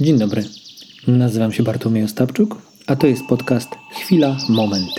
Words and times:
Dzień 0.00 0.18
dobry. 0.18 0.44
Nazywam 1.06 1.52
się 1.52 1.62
Bartłomiej 1.62 2.04
Ostapczuk, 2.04 2.62
a 2.86 2.96
to 2.96 3.06
jest 3.06 3.22
podcast 3.28 3.68
Chwila, 3.92 4.36
Moment. 4.48 4.90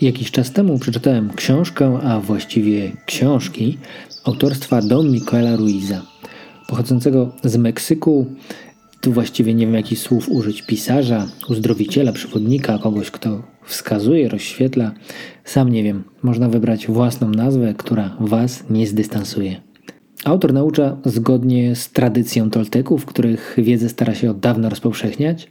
Jakiś 0.00 0.30
czas 0.30 0.52
temu 0.52 0.78
przeczytałem 0.78 1.34
książkę, 1.34 1.98
a 2.04 2.20
właściwie 2.20 2.92
książki 3.06 3.78
autorstwa 4.24 4.82
Don 4.82 5.10
Miquela 5.10 5.56
Ruiza, 5.56 6.02
pochodzącego 6.68 7.32
z 7.44 7.56
Meksyku. 7.56 8.26
Tu 9.02 9.12
właściwie 9.12 9.54
nie 9.54 9.66
wiem, 9.66 9.74
jakich 9.74 9.98
słów 9.98 10.28
użyć: 10.28 10.62
pisarza, 10.62 11.26
uzdrowiciela, 11.48 12.12
przewodnika, 12.12 12.78
kogoś, 12.78 13.10
kto 13.10 13.42
wskazuje, 13.64 14.28
rozświetla. 14.28 14.92
Sam 15.44 15.68
nie 15.68 15.82
wiem, 15.82 16.04
można 16.22 16.48
wybrać 16.48 16.86
własną 16.86 17.30
nazwę, 17.30 17.74
która 17.78 18.16
Was 18.20 18.64
nie 18.70 18.86
zdystansuje. 18.86 19.60
Autor 20.24 20.52
naucza 20.52 20.96
zgodnie 21.04 21.76
z 21.76 21.90
tradycją 21.90 22.50
Tolteków, 22.50 23.06
których 23.06 23.56
wiedzę 23.58 23.88
stara 23.88 24.14
się 24.14 24.30
od 24.30 24.40
dawna 24.40 24.68
rozpowszechniać, 24.68 25.50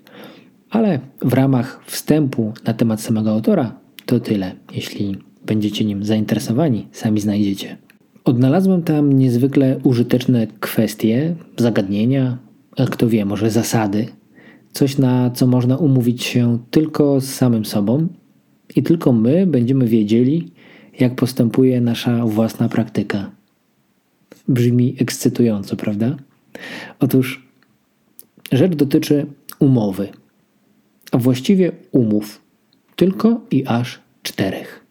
ale 0.69 0.99
w 1.21 1.33
ramach 1.33 1.83
wstępu 1.85 2.53
na 2.65 2.73
temat 2.73 3.01
samego 3.01 3.31
autora 3.31 3.79
to 4.05 4.19
tyle. 4.19 4.55
Jeśli 4.73 5.17
będziecie 5.45 5.85
nim 5.85 6.03
zainteresowani, 6.03 6.87
sami 6.91 7.19
znajdziecie. 7.21 7.77
Odnalazłem 8.23 8.83
tam 8.83 9.13
niezwykle 9.13 9.79
użyteczne 9.83 10.47
kwestie, 10.59 11.35
zagadnienia, 11.57 12.37
kto 12.75 13.09
wie, 13.09 13.25
może 13.25 13.49
zasady. 13.49 14.07
Coś, 14.71 14.97
na 14.97 15.29
co 15.29 15.47
można 15.47 15.77
umówić 15.77 16.23
się 16.23 16.59
tylko 16.71 17.21
z 17.21 17.33
samym 17.33 17.65
sobą 17.65 18.07
i 18.75 18.83
tylko 18.83 19.11
my 19.11 19.47
będziemy 19.47 19.87
wiedzieli, 19.87 20.51
jak 20.99 21.15
postępuje 21.15 21.81
nasza 21.81 22.25
własna 22.25 22.69
praktyka. 22.69 23.31
Brzmi 24.47 24.95
ekscytująco, 24.99 25.75
prawda? 25.75 26.15
Otóż 26.99 27.47
rzecz 28.51 28.75
dotyczy 28.75 29.25
umowy, 29.59 30.09
a 31.11 31.17
właściwie 31.17 31.71
umów, 31.91 32.41
tylko 32.95 33.41
i 33.51 33.65
aż 33.67 33.99
czterech. 34.23 34.85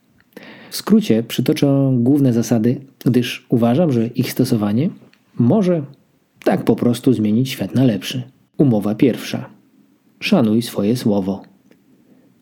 W 0.70 0.76
skrócie 0.76 1.22
przytoczę 1.22 1.92
główne 1.94 2.32
zasady, 2.32 2.80
gdyż 3.04 3.46
uważam, 3.48 3.92
że 3.92 4.06
ich 4.06 4.32
stosowanie 4.32 4.90
może 5.34 5.82
tak 6.44 6.64
po 6.64 6.76
prostu 6.76 7.12
zmienić 7.12 7.48
świat 7.48 7.74
na 7.74 7.84
lepszy. 7.84 8.22
Umowa 8.56 8.94
pierwsza. 8.94 9.50
Szanuj 10.20 10.62
swoje 10.62 10.96
słowo. 10.96 11.42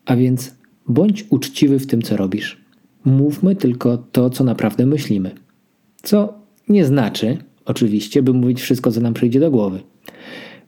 A 0.05 0.15
więc 0.15 0.55
bądź 0.87 1.25
uczciwy 1.29 1.79
w 1.79 1.87
tym, 1.87 2.01
co 2.01 2.17
robisz. 2.17 2.61
Mówmy 3.05 3.55
tylko 3.55 3.97
to, 3.97 4.29
co 4.29 4.43
naprawdę 4.43 4.85
myślimy. 4.85 5.31
Co 6.03 6.33
nie 6.69 6.85
znaczy, 6.85 7.37
oczywiście, 7.65 8.23
by 8.23 8.33
mówić 8.33 8.61
wszystko, 8.61 8.91
co 8.91 9.01
nam 9.01 9.13
przyjdzie 9.13 9.39
do 9.39 9.51
głowy. 9.51 9.79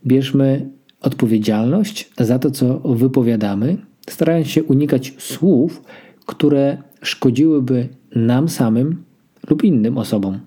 Bierzmy 0.05 0.69
odpowiedzialność 1.01 2.11
za 2.19 2.39
to, 2.39 2.51
co 2.51 2.79
wypowiadamy, 2.79 3.77
starając 4.09 4.47
się 4.47 4.63
unikać 4.63 5.13
słów, 5.17 5.83
które 6.25 6.77
szkodziłyby 7.01 7.89
nam 8.15 8.49
samym 8.49 9.03
lub 9.49 9.63
innym 9.63 9.97
osobom. 9.97 10.39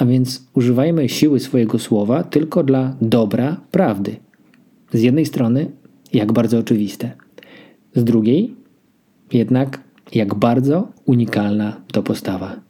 A 0.00 0.04
więc 0.04 0.46
używajmy 0.54 1.08
siły 1.08 1.40
swojego 1.40 1.78
słowa 1.78 2.22
tylko 2.22 2.64
dla 2.64 2.96
dobra 3.00 3.60
prawdy. 3.70 4.16
Z 4.92 5.02
jednej 5.02 5.26
strony, 5.26 5.70
jak 6.12 6.32
bardzo 6.32 6.58
oczywiste, 6.58 7.10
z 7.94 8.04
drugiej, 8.04 8.54
jednak 9.32 9.80
jak 10.14 10.34
bardzo 10.34 10.88
unikalna 11.04 11.80
to 11.92 12.02
postawa. 12.02 12.60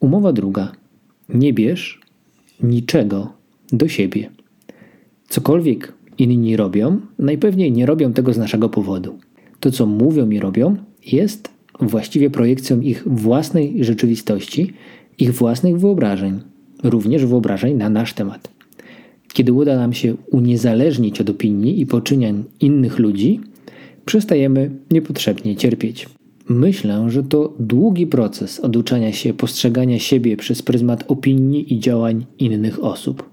Umowa 0.00 0.32
druga. 0.32 0.72
Nie 1.28 1.52
bierz 1.52 2.00
niczego 2.62 3.32
do 3.72 3.88
siebie. 3.88 4.30
Cokolwiek 5.28 5.92
inni 6.18 6.56
robią, 6.56 7.00
najpewniej 7.18 7.72
nie 7.72 7.86
robią 7.86 8.12
tego 8.12 8.32
z 8.32 8.38
naszego 8.38 8.68
powodu. 8.68 9.18
To, 9.60 9.70
co 9.70 9.86
mówią 9.86 10.30
i 10.30 10.38
robią, 10.38 10.76
jest 11.12 11.50
właściwie 11.80 12.30
projekcją 12.30 12.80
ich 12.80 13.08
własnej 13.08 13.84
rzeczywistości, 13.84 14.72
ich 15.18 15.34
własnych 15.34 15.78
wyobrażeń, 15.78 16.40
również 16.82 17.26
wyobrażeń 17.26 17.76
na 17.76 17.90
nasz 17.90 18.14
temat. 18.14 18.48
Kiedy 19.32 19.52
uda 19.52 19.76
nam 19.76 19.92
się 19.92 20.14
uniezależnić 20.30 21.20
od 21.20 21.30
opinii 21.30 21.80
i 21.80 21.86
poczyniań 21.86 22.44
innych 22.60 22.98
ludzi, 22.98 23.40
przestajemy 24.04 24.70
niepotrzebnie 24.90 25.56
cierpieć. 25.56 26.08
Myślę, 26.48 27.10
że 27.10 27.22
to 27.22 27.54
długi 27.58 28.06
proces 28.06 28.60
oduczania 28.60 29.12
się 29.12 29.34
postrzegania 29.34 29.98
siebie 29.98 30.36
przez 30.36 30.62
pryzmat 30.62 31.04
opinii 31.08 31.74
i 31.74 31.80
działań 31.80 32.26
innych 32.38 32.84
osób. 32.84 33.30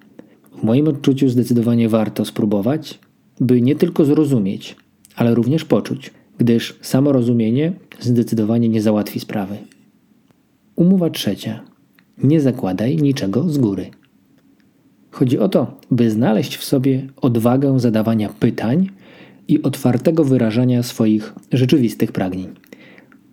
W 0.60 0.64
moim 0.64 0.88
odczuciu 0.88 1.30
zdecydowanie 1.30 1.90
warto 1.90 2.26
spróbować, 2.26 3.00
by 3.40 3.62
nie 3.62 3.76
tylko 3.76 4.06
zrozumieć, 4.06 4.76
ale 5.16 5.36
również 5.36 5.66
poczuć, 5.66 6.12
gdyż 6.38 6.80
samo 6.82 7.12
rozumienie 7.12 7.74
zdecydowanie 8.00 8.70
nie 8.70 8.82
załatwi 8.82 9.20
sprawy. 9.20 9.58
Umowa 10.76 11.10
trzecia. 11.10 11.73
Nie 12.18 12.42
zakładaj 12.42 12.98
niczego 12.98 13.50
z 13.50 13.58
góry. 13.58 13.86
Chodzi 15.12 15.40
o 15.40 15.50
to, 15.50 15.78
by 15.92 16.12
znaleźć 16.12 16.58
w 16.58 16.64
sobie 16.64 17.08
odwagę 17.22 17.80
zadawania 17.80 18.30
pytań 18.30 18.90
i 19.48 19.64
otwartego 19.64 20.24
wyrażania 20.24 20.84
swoich 20.84 21.34
rzeczywistych 21.52 22.12
pragnień. 22.12 22.48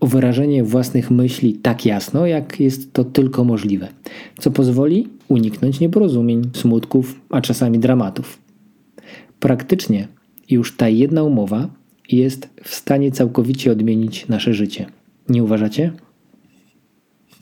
O 0.01 0.07
wyrażenie 0.07 0.65
własnych 0.65 1.11
myśli 1.11 1.55
tak 1.55 1.87
jasno, 1.87 2.27
jak 2.27 2.61
jest 2.61 2.93
to 2.93 3.05
tylko 3.05 3.45
możliwe, 3.45 3.89
co 4.39 4.51
pozwoli 4.51 5.09
uniknąć 5.29 5.81
nieporozumień, 5.81 6.51
smutków, 6.53 7.21
a 7.31 7.41
czasami 7.41 7.79
dramatów. 7.79 8.39
Praktycznie 9.41 10.09
już 10.51 10.77
ta 10.77 10.89
jedna 10.89 11.23
umowa 11.23 11.69
jest 12.09 12.49
w 12.63 12.75
stanie 12.75 13.13
całkowicie 13.13 13.73
odmienić 13.73 14.29
nasze 14.29 14.55
życie. 14.55 14.87
Nie 15.29 15.45
uważacie? 15.45 15.93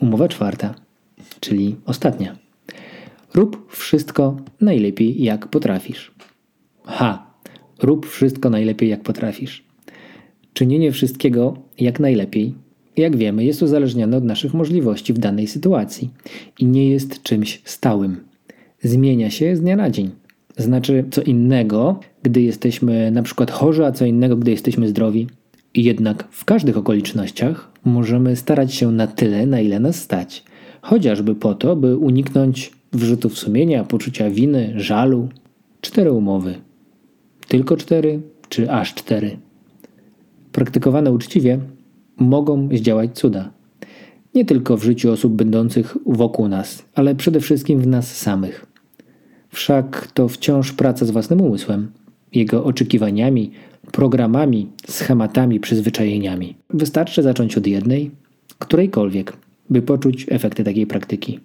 Umowa 0.01 0.29
czwarta, 0.29 0.75
czyli 1.41 1.77
ostatnia. 1.87 2.39
Rób 3.35 3.73
wszystko 3.73 4.37
najlepiej 4.61 5.23
jak 5.23 5.49
potrafisz. 5.49 6.13
Ha, 6.85 7.35
rób 7.83 8.07
wszystko 8.07 8.51
najlepiej 8.51 8.89
jak 8.89 9.03
potrafisz. 9.03 9.65
Czynienie 10.53 10.93
wszystkiego 10.93 11.57
jak 11.79 12.01
najlepiej, 12.01 12.55
jak 12.97 13.17
wiemy, 13.17 13.45
jest 13.45 13.63
uzależnione 13.63 14.17
od 14.17 14.25
naszych 14.25 14.55
możliwości 14.55 15.13
w 15.13 15.19
danej 15.19 15.47
sytuacji 15.47 16.11
i 16.59 16.67
nie 16.67 16.91
jest 16.91 17.23
czymś 17.23 17.63
stałym. 17.65 18.21
Zmienia 18.83 19.31
się 19.31 19.57
z 19.57 19.61
dnia 19.61 19.77
na 19.77 19.91
dzień. 19.91 20.11
Znaczy 20.57 21.05
co 21.11 21.23
innego, 21.23 22.01
gdy 22.23 22.43
jesteśmy 22.43 23.11
na 23.11 23.23
przykład 23.23 23.51
chorzy, 23.51 23.87
a 23.87 23.93
co 23.93 24.05
innego, 24.05 24.37
gdy 24.37 24.51
jesteśmy 24.51 24.89
zdrowi. 24.89 25.27
Jednak 25.75 26.29
w 26.31 26.45
każdych 26.45 26.77
okolicznościach 26.77 27.71
możemy 27.85 28.37
starać 28.37 28.75
się 28.75 28.93
na 28.93 29.07
tyle, 29.07 29.47
na 29.47 29.61
ile 29.61 29.81
nas 29.81 29.97
stać. 29.97 30.45
Chociażby 30.83 31.35
po 31.35 31.55
to, 31.55 31.77
by 31.77 31.97
uniknąć 31.97 32.73
wrzutów 32.93 33.39
sumienia, 33.39 33.85
poczucia 33.85 34.31
winy, 34.31 34.73
żalu. 34.77 35.29
Cztery 35.81 36.13
umowy. 36.13 36.55
Tylko 37.49 37.77
cztery, 37.77 38.21
czy 38.49 38.71
aż 38.71 38.95
cztery? 38.95 39.37
Praktykowane 40.53 41.13
uczciwie 41.13 41.59
mogą 42.17 42.69
zdziałać 42.73 43.11
cuda. 43.15 43.51
Nie 44.35 44.45
tylko 44.45 44.77
w 44.77 44.85
życiu 44.85 45.13
osób 45.13 45.33
będących 45.33 45.97
wokół 46.07 46.49
nas, 46.49 46.85
ale 46.95 47.15
przede 47.15 47.41
wszystkim 47.41 47.81
w 47.81 47.87
nas 47.87 48.17
samych. 48.17 48.67
Wszak 49.49 50.09
to 50.15 50.29
wciąż 50.29 50.73
praca 50.73 51.07
z 51.07 51.11
własnym 51.11 51.41
umysłem, 51.41 51.91
jego 52.33 52.65
oczekiwaniami, 52.65 53.51
programami, 53.93 54.69
schematami, 54.89 55.61
przyzwyczajeniami. 55.61 56.57
Wystarczy 56.71 57.23
zacząć 57.23 57.59
od 57.59 57.67
jednej, 57.67 58.11
którejkolwiek, 58.59 59.37
by 59.71 59.83
poczuć 59.83 60.27
efekty 60.29 60.65
takiej 60.65 60.87
praktyki. 60.87 61.41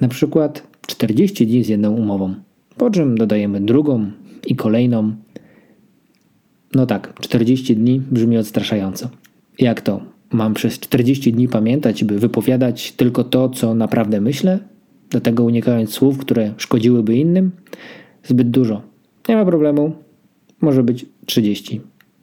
Na 0.00 0.08
przykład 0.08 0.66
40 0.86 1.46
dni 1.46 1.64
z 1.64 1.68
jedną 1.68 1.92
umową, 1.92 2.34
po 2.76 2.90
czym 2.90 3.18
dodajemy 3.18 3.60
drugą 3.60 4.10
i 4.46 4.56
kolejną. 4.56 5.14
No 6.74 6.86
tak, 6.86 7.20
40 7.20 7.76
dni 7.76 8.00
brzmi 8.10 8.38
odstraszająco. 8.38 9.10
Jak 9.58 9.80
to? 9.80 10.00
Mam 10.32 10.54
przez 10.54 10.78
40 10.78 11.32
dni 11.32 11.48
pamiętać, 11.48 12.04
by 12.04 12.18
wypowiadać 12.18 12.92
tylko 12.92 13.24
to, 13.24 13.48
co 13.48 13.74
naprawdę 13.74 14.20
myślę? 14.20 14.58
Do 15.10 15.20
tego 15.20 15.44
unikając 15.44 15.90
słów, 15.90 16.18
które 16.18 16.54
szkodziłyby 16.56 17.16
innym? 17.16 17.50
Zbyt 18.24 18.50
dużo. 18.50 18.82
Nie 19.28 19.36
ma 19.36 19.44
problemu. 19.44 19.92
Może 20.60 20.82
być 20.82 21.06
30, 21.26 21.80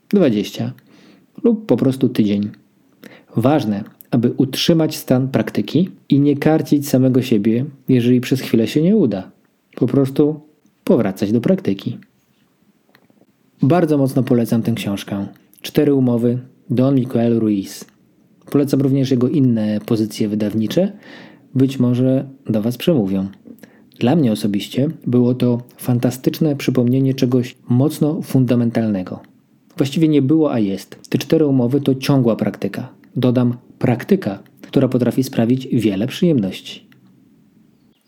20 0.09 0.73
lub 1.43 1.65
po 1.65 1.77
prostu 1.77 2.09
tydzień. 2.09 2.49
Ważne, 3.35 3.83
aby 4.13 4.31
utrzymać 4.37 4.95
stan 4.95 5.27
praktyki 5.27 5.89
i 6.09 6.19
nie 6.19 6.37
karcić 6.37 6.89
samego 6.89 7.21
siebie, 7.21 7.65
jeżeli 7.89 8.21
przez 8.21 8.41
chwilę 8.41 8.67
się 8.67 8.81
nie 8.81 8.95
uda. 8.95 9.31
Po 9.75 9.87
prostu 9.87 10.39
powracać 10.83 11.31
do 11.31 11.41
praktyki. 11.41 11.97
Bardzo 13.61 13.97
mocno 13.97 14.23
polecam 14.23 14.61
tę 14.61 14.71
książkę. 14.71 15.27
Cztery 15.61 15.93
umowy 15.93 16.39
Don 16.69 16.95
Miguel 16.95 17.39
Ruiz. 17.39 17.85
Polecam 18.51 18.81
również 18.81 19.11
jego 19.11 19.29
inne 19.29 19.79
pozycje 19.85 20.29
wydawnicze. 20.29 20.91
Być 21.55 21.79
może 21.79 22.29
do 22.49 22.61
Was 22.61 22.77
przemówią. 22.77 23.27
Dla 23.99 24.15
mnie 24.15 24.31
osobiście 24.31 24.89
było 25.07 25.33
to 25.33 25.61
fantastyczne 25.77 26.55
przypomnienie 26.55 27.13
czegoś 27.13 27.55
mocno 27.69 28.21
fundamentalnego. 28.21 29.19
Właściwie 29.77 30.07
nie 30.07 30.21
było, 30.21 30.53
a 30.53 30.59
jest. 30.59 30.99
Te 31.09 31.17
cztery 31.17 31.45
umowy 31.45 31.81
to 31.81 31.95
ciągła 31.95 32.35
praktyka. 32.35 33.02
Dodam 33.15 33.57
praktyka, 33.79 34.43
która 34.61 34.87
potrafi 34.87 35.23
sprawić 35.23 35.67
wiele 35.67 36.07
przyjemności. 36.07 36.87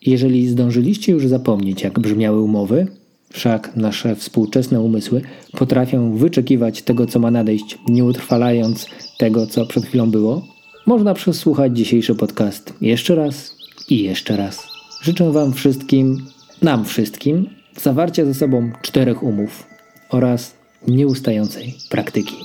Jeżeli 0.01 0.47
zdążyliście 0.47 1.11
już 1.11 1.27
zapomnieć, 1.27 1.83
jak 1.83 1.99
brzmiały 1.99 2.41
umowy, 2.41 2.87
wszak 3.29 3.75
nasze 3.75 4.15
współczesne 4.15 4.81
umysły 4.81 5.21
potrafią 5.51 6.17
wyczekiwać 6.17 6.81
tego, 6.81 7.05
co 7.05 7.19
ma 7.19 7.31
nadejść, 7.31 7.77
nie 7.87 8.05
utrwalając 8.05 8.85
tego, 9.17 9.47
co 9.47 9.65
przed 9.65 9.85
chwilą 9.85 10.11
było, 10.11 10.47
można 10.85 11.13
przesłuchać 11.13 11.77
dzisiejszy 11.77 12.15
podcast 12.15 12.73
jeszcze 12.81 13.15
raz 13.15 13.57
i 13.89 14.03
jeszcze 14.03 14.37
raz. 14.37 14.67
Życzę 15.01 15.31
Wam 15.31 15.53
wszystkim, 15.53 16.25
nam 16.61 16.85
wszystkim, 16.85 17.49
zawarcia 17.81 18.25
ze 18.25 18.33
sobą 18.33 18.71
czterech 18.81 19.23
umów 19.23 19.67
oraz 20.09 20.55
nieustającej 20.87 21.73
praktyki. 21.89 22.35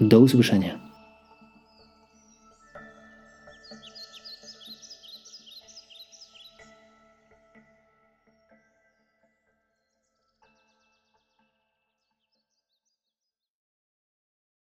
Do 0.00 0.20
usłyszenia. 0.20 0.89